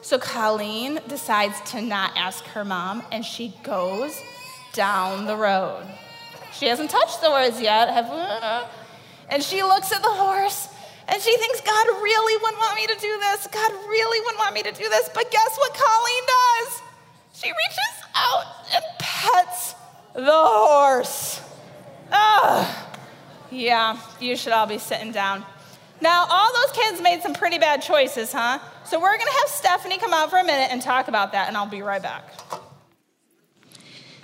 [0.01, 4.19] So Colleen decides to not ask her mom, and she goes
[4.73, 5.85] down the road.
[6.53, 8.69] She hasn't touched the horse yet, have we?
[9.29, 10.67] and she looks at the horse
[11.11, 13.47] and she thinks, God really wouldn't want me to do this.
[13.47, 15.09] God really wouldn't want me to do this.
[15.13, 16.81] But guess what Colleen does?
[17.33, 19.75] She reaches out and pets
[20.13, 21.41] the horse.
[22.13, 22.87] Ah,
[23.51, 25.45] yeah, you should all be sitting down.
[25.99, 28.59] Now, all those kids made some pretty bad choices, huh?
[28.85, 31.57] So we're gonna have Stephanie come out for a minute and talk about that, and
[31.57, 32.23] I'll be right back.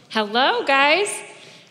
[0.09, 1.09] Hello, guys.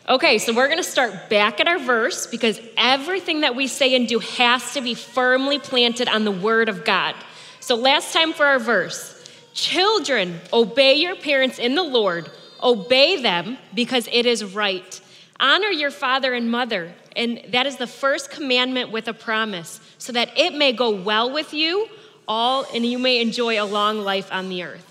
[0.09, 3.97] Okay, so we're going to start back at our verse because everything that we say
[3.97, 7.17] and do has to be firmly planted on the Word of God.
[7.59, 12.31] So, last time for our verse Children, obey your parents in the Lord,
[12.63, 15.01] obey them because it is right.
[15.41, 20.13] Honor your father and mother, and that is the first commandment with a promise, so
[20.13, 21.89] that it may go well with you
[22.29, 24.87] all and you may enjoy a long life on the earth.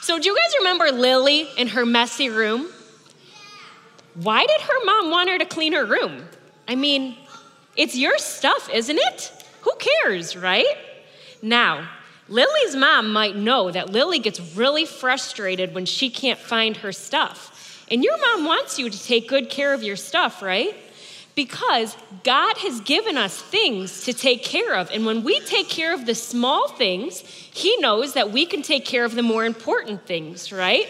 [0.00, 2.70] So, do you guys remember Lily in her messy room?
[4.14, 6.26] Why did her mom want her to clean her room?
[6.68, 7.16] I mean,
[7.76, 9.32] it's your stuff, isn't it?
[9.62, 10.76] Who cares, right?
[11.42, 11.88] Now,
[12.28, 17.84] Lily's mom might know that Lily gets really frustrated when she can't find her stuff.
[17.90, 20.74] And your mom wants you to take good care of your stuff, right?
[21.34, 24.90] Because God has given us things to take care of.
[24.90, 28.86] And when we take care of the small things, He knows that we can take
[28.86, 30.88] care of the more important things, right?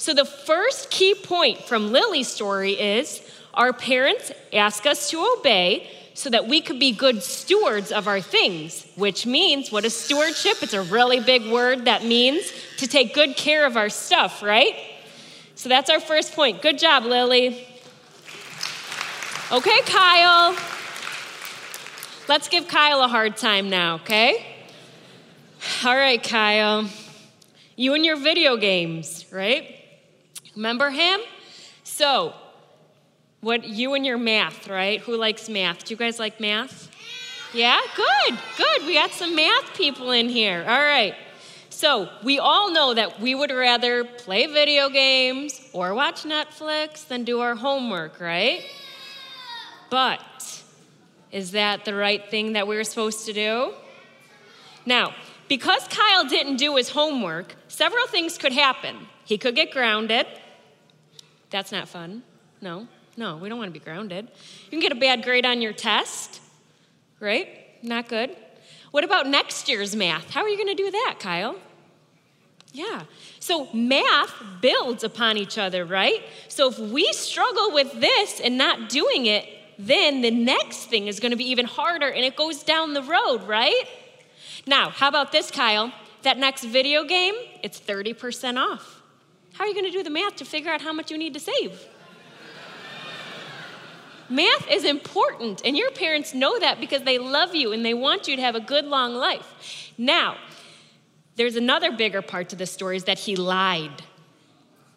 [0.00, 3.20] So, the first key point from Lily's story is
[3.52, 8.22] our parents ask us to obey so that we could be good stewards of our
[8.22, 10.62] things, which means what is stewardship?
[10.62, 14.74] It's a really big word that means to take good care of our stuff, right?
[15.54, 16.62] So, that's our first point.
[16.62, 17.68] Good job, Lily.
[19.52, 20.56] Okay, Kyle.
[22.26, 24.46] Let's give Kyle a hard time now, okay?
[25.84, 26.88] All right, Kyle.
[27.76, 29.76] You and your video games, right?
[30.60, 31.20] Remember him?
[31.84, 32.34] So,
[33.40, 35.00] what you and your math, right?
[35.00, 35.86] Who likes math?
[35.86, 36.90] Do you guys like math?
[37.54, 38.86] Yeah, good, good.
[38.86, 40.62] We got some math people in here.
[40.68, 41.14] All right.
[41.70, 47.24] So, we all know that we would rather play video games or watch Netflix than
[47.24, 48.62] do our homework, right?
[49.88, 50.62] But
[51.32, 53.72] is that the right thing that we we're supposed to do?
[54.84, 55.14] Now,
[55.48, 59.08] because Kyle didn't do his homework, several things could happen.
[59.24, 60.26] He could get grounded,
[61.50, 62.22] that's not fun.
[62.60, 62.86] No,
[63.16, 64.28] no, we don't want to be grounded.
[64.64, 66.40] You can get a bad grade on your test,
[67.18, 67.48] right?
[67.82, 68.36] Not good.
[68.90, 70.30] What about next year's math?
[70.30, 71.56] How are you going to do that, Kyle?
[72.72, 73.02] Yeah.
[73.40, 76.22] So math builds upon each other, right?
[76.48, 79.46] So if we struggle with this and not doing it,
[79.78, 83.02] then the next thing is going to be even harder and it goes down the
[83.02, 83.84] road, right?
[84.66, 85.92] Now, how about this, Kyle?
[86.22, 88.99] That next video game, it's 30% off.
[89.60, 91.34] How are you going to do the math to figure out how much you need
[91.34, 91.84] to save?
[94.30, 98.26] Math is important, and your parents know that because they love you and they want
[98.26, 99.92] you to have a good long life.
[99.98, 100.38] Now,
[101.36, 104.02] there's another bigger part to this story is that he lied.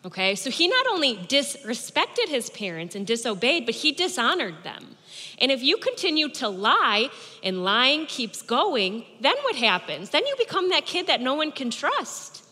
[0.06, 4.96] Okay, so he not only disrespected his parents and disobeyed, but he dishonored them.
[5.40, 7.10] And if you continue to lie
[7.44, 10.12] and lying keeps going, then what happens?
[10.12, 12.46] Then you become that kid that no one can trust.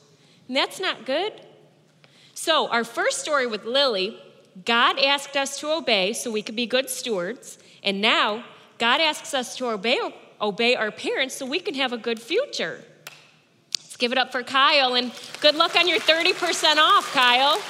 [0.50, 1.32] And that's not good.
[2.44, 4.18] So, our first story with Lily
[4.66, 7.60] God asked us to obey so we could be good stewards.
[7.84, 8.44] And now,
[8.80, 10.00] God asks us to obey,
[10.42, 12.84] obey our parents so we can have a good future.
[13.78, 17.62] Let's give it up for Kyle and good luck on your 30% off, Kyle.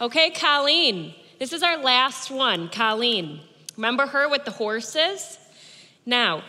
[0.00, 1.14] Okay, Colleen.
[1.38, 3.40] This is our last one, Colleen.
[3.76, 5.36] Remember her with the horses?
[6.06, 6.42] Now,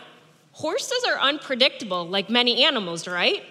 [0.52, 3.42] horses are unpredictable like many animals, right?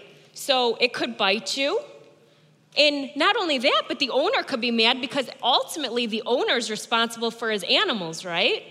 [0.42, 1.80] So it could bite you,
[2.76, 6.72] and not only that, but the owner could be mad because ultimately the owner is
[6.72, 8.64] responsible for his animals, right?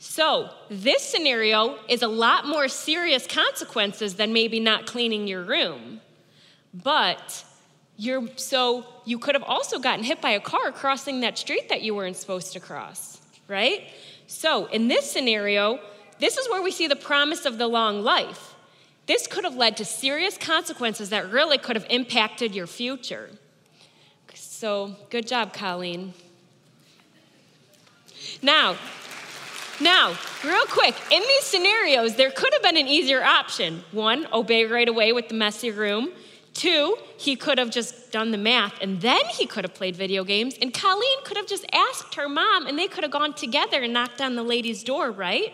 [0.00, 6.00] So, this scenario is a lot more serious consequences than maybe not cleaning your room.
[6.74, 7.44] But
[7.96, 11.82] you're so you could have also gotten hit by a car crossing that street that
[11.82, 13.84] you weren't supposed to cross, right?
[14.26, 15.78] So, in this scenario,
[16.18, 18.49] this is where we see the promise of the long life.
[19.10, 23.28] This could have led to serious consequences that really could have impacted your future.
[24.34, 26.14] So, good job, Colleen.
[28.40, 28.76] Now,
[29.80, 33.82] now, real quick, in these scenarios, there could have been an easier option.
[33.90, 36.10] One, obey right away with the messy room.
[36.54, 40.22] Two, he could have just done the math and then he could have played video
[40.22, 40.54] games.
[40.62, 43.92] And Colleen could have just asked her mom and they could have gone together and
[43.92, 45.52] knocked on the lady's door, right?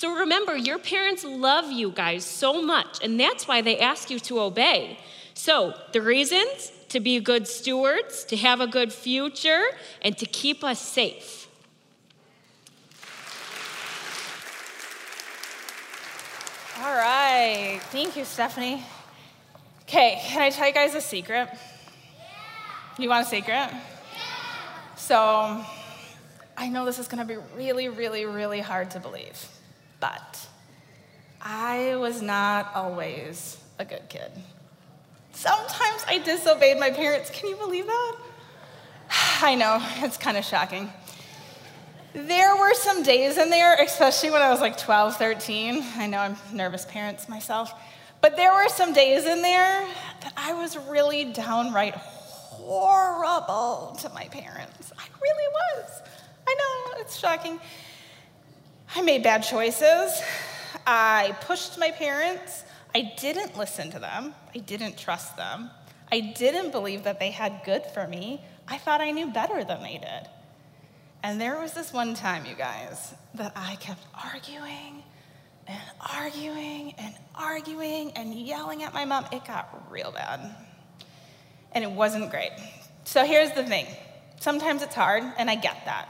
[0.00, 4.18] So remember, your parents love you guys so much, and that's why they ask you
[4.20, 4.98] to obey.
[5.34, 9.62] So the reasons to be good stewards, to have a good future,
[10.00, 11.48] and to keep us safe.
[16.78, 17.78] All right.
[17.90, 18.82] Thank you, Stephanie.
[19.82, 21.50] Okay, can I tell you guys a secret?
[21.50, 21.58] Yeah.
[22.98, 23.50] You want a secret?
[23.52, 23.80] Yeah.
[24.96, 25.62] So,
[26.56, 29.46] I know this is going to be really, really, really hard to believe.
[30.00, 30.48] But
[31.40, 34.30] I was not always a good kid.
[35.32, 37.30] Sometimes I disobeyed my parents.
[37.30, 38.16] Can you believe that?
[39.42, 40.92] I know, it's kind of shocking.
[42.12, 45.84] There were some days in there, especially when I was like 12, 13.
[45.96, 47.72] I know I'm nervous parents myself.
[48.20, 49.86] But there were some days in there
[50.22, 54.92] that I was really downright horrible to my parents.
[54.98, 56.02] I really was.
[56.46, 57.60] I know, it's shocking.
[58.94, 60.20] I made bad choices.
[60.86, 62.64] I pushed my parents.
[62.92, 64.34] I didn't listen to them.
[64.52, 65.70] I didn't trust them.
[66.10, 68.42] I didn't believe that they had good for me.
[68.66, 70.28] I thought I knew better than they did.
[71.22, 75.04] And there was this one time, you guys, that I kept arguing
[75.68, 79.26] and arguing and arguing and yelling at my mom.
[79.30, 80.52] It got real bad.
[81.72, 82.50] And it wasn't great.
[83.04, 83.86] So here's the thing
[84.40, 86.08] sometimes it's hard, and I get that.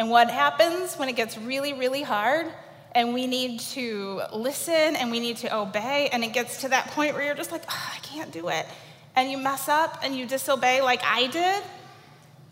[0.00, 2.46] And what happens when it gets really, really hard
[2.92, 6.86] and we need to listen and we need to obey, and it gets to that
[6.92, 8.66] point where you're just like, oh, I can't do it,
[9.14, 11.62] and you mess up and you disobey like I did?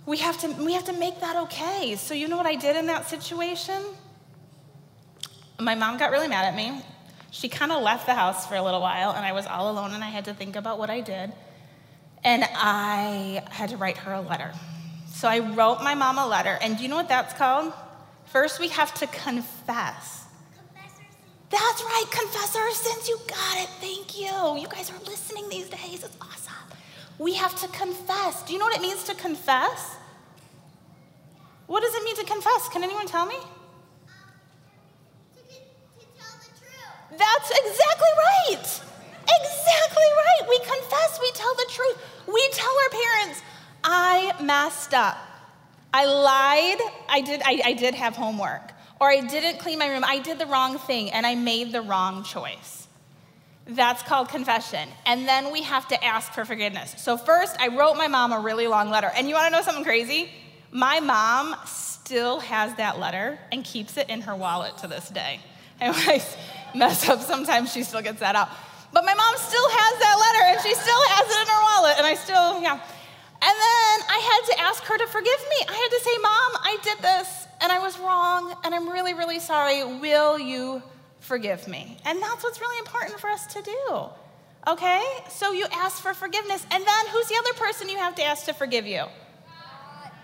[0.05, 1.97] We have to, we have to make that okay.
[1.97, 3.83] So, you know what I did in that situation?
[5.59, 6.83] My mom got really mad at me.
[7.31, 9.93] She kind of left the house for a little while, and I was all alone,
[9.93, 11.33] and I had to think about what I did.
[12.23, 14.53] And I had to write her a letter.
[15.19, 17.73] So I wrote my mom a letter, and do you know what that's called?
[18.27, 20.27] First, we have to confess.
[21.51, 23.09] That's right, confess our sins.
[23.09, 23.69] You got it.
[23.81, 24.61] Thank you.
[24.63, 26.05] You guys are listening these days.
[26.05, 26.55] It's awesome.
[27.19, 28.45] We have to confess.
[28.45, 29.97] Do you know what it means to confess?
[31.67, 32.69] What does it mean to confess?
[32.69, 33.35] Can anyone tell me?
[33.35, 33.43] Um
[36.17, 37.19] tell the truth.
[37.19, 38.67] That's exactly right.
[39.27, 40.49] Exactly right.
[40.49, 41.99] We confess, we tell the truth.
[42.33, 43.43] We tell our parents,
[44.41, 45.17] Messed up.
[45.93, 46.79] I lied.
[47.09, 48.73] I did, I, I did have homework.
[49.01, 50.05] Or I didn't clean my room.
[50.05, 52.89] I did the wrong thing and I made the wrong choice.
[53.67, 54.89] That's called confession.
[55.07, 56.95] And then we have to ask for forgiveness.
[56.97, 59.11] So, first, I wrote my mom a really long letter.
[59.15, 60.31] And you wanna know something crazy?
[60.71, 65.41] My mom still has that letter and keeps it in her wallet to this day.
[65.81, 66.25] And when I
[66.75, 68.49] mess up, sometimes she still gets that out.
[68.93, 71.95] But my mom still has that letter and she still has it in her wallet.
[71.99, 72.81] And I still, yeah.
[73.41, 75.67] And then I had to ask her to forgive me.
[75.69, 79.15] I had to say, Mom, I did this and I was wrong, and I'm really,
[79.15, 79.85] really sorry.
[79.85, 80.83] Will you
[81.21, 81.97] forgive me?
[82.05, 84.07] And that's what's really important for us to do.
[84.67, 85.03] Okay?
[85.29, 88.45] So you ask for forgiveness, and then who's the other person you have to ask
[88.47, 89.05] to forgive you?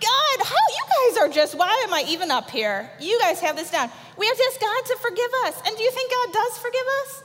[0.01, 2.89] God, how you guys are just, why am I even up here?
[2.99, 3.89] You guys have this down.
[4.17, 5.61] We have to ask God to forgive us.
[5.65, 7.23] And do you think God does forgive us?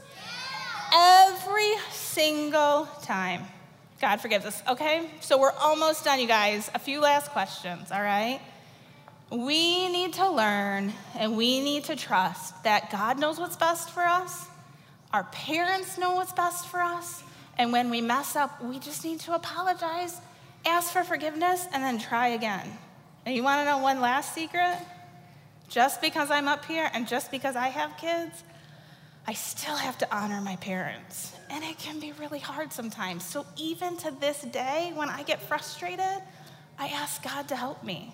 [0.93, 3.43] Every single time.
[4.01, 5.11] God forgives us, okay?
[5.21, 6.71] So we're almost done, you guys.
[6.75, 8.41] A few last questions, all right?
[9.31, 14.03] We need to learn and we need to trust that God knows what's best for
[14.03, 14.47] us.
[15.13, 17.23] Our parents know what's best for us.
[17.59, 20.19] And when we mess up, we just need to apologize,
[20.65, 22.67] ask for forgiveness, and then try again.
[23.27, 24.79] And you wanna know one last secret?
[25.69, 28.43] Just because I'm up here and just because I have kids,
[29.31, 31.37] I still have to honor my parents.
[31.51, 33.25] And it can be really hard sometimes.
[33.25, 36.21] So even to this day, when I get frustrated,
[36.77, 38.13] I ask God to help me.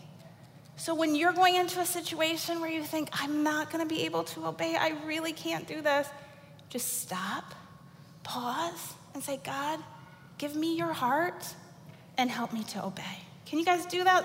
[0.76, 4.04] So when you're going into a situation where you think, I'm not going to be
[4.04, 6.06] able to obey, I really can't do this,
[6.68, 7.54] just stop,
[8.22, 9.80] pause, and say, God,
[10.36, 11.46] give me your heart
[12.18, 13.22] and help me to obey.
[13.46, 14.22] Can you guys do that?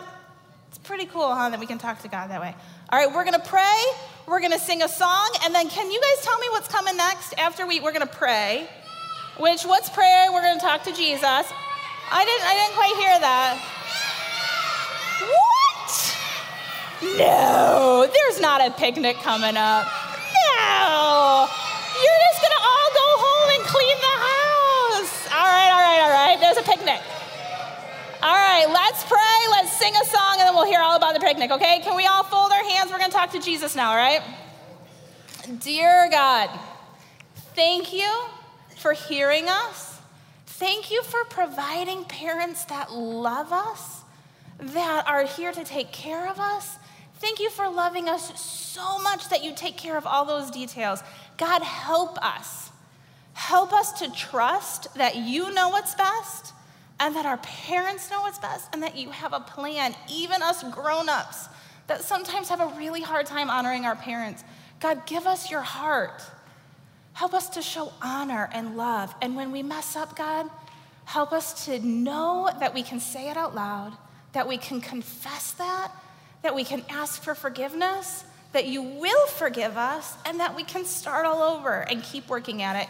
[0.67, 2.53] It's pretty cool, huh, that we can talk to God that way.
[2.89, 3.81] All right, we're going to pray,
[4.27, 6.95] we're going to sing a song, and then can you guys tell me what's coming
[6.97, 8.67] next after we, we're going to pray?
[9.39, 10.31] Which, what's prayer?
[10.31, 11.23] We're going to talk to Jesus.
[11.23, 13.55] I didn't, I didn't quite hear that.
[15.31, 16.17] What?
[17.17, 19.87] No, there's not a picnic coming up.
[19.87, 21.47] No.
[21.97, 25.27] You're just going to all go home and clean the house.
[25.33, 26.37] All right, all right, all right.
[26.39, 27.01] There's a picnic.
[28.23, 31.19] All right, let's pray, let's sing a song, and then we'll hear all about the
[31.19, 31.79] picnic, okay?
[31.79, 32.91] Can we all fold our hands?
[32.91, 34.21] We're going to talk to Jesus now, all right?
[35.59, 36.49] Dear God,
[37.55, 38.09] thank you
[38.77, 39.99] for hearing us.
[40.45, 44.01] Thank you for providing parents that love us,
[44.59, 46.77] that are here to take care of us,
[47.21, 51.03] Thank you for loving us so much that you take care of all those details.
[51.37, 52.71] God, help us.
[53.33, 56.51] Help us to trust that you know what's best
[57.01, 60.63] and that our parents know what's best and that you have a plan, even us
[60.71, 61.49] grown ups
[61.87, 64.43] that sometimes have a really hard time honoring our parents.
[64.79, 66.21] God, give us your heart.
[67.13, 69.13] Help us to show honor and love.
[69.19, 70.47] And when we mess up, God,
[71.05, 73.97] help us to know that we can say it out loud,
[74.33, 75.91] that we can confess that,
[76.43, 80.85] that we can ask for forgiveness, that you will forgive us, and that we can
[80.85, 82.87] start all over and keep working at it.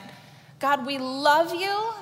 [0.60, 1.94] God, we love you.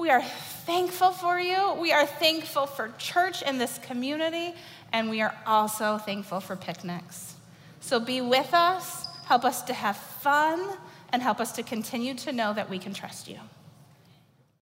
[0.00, 1.74] We are thankful for you.
[1.74, 4.54] We are thankful for church in this community,
[4.94, 7.34] and we are also thankful for picnics.
[7.80, 10.70] So be with us, help us to have fun,
[11.12, 13.40] and help us to continue to know that we can trust you.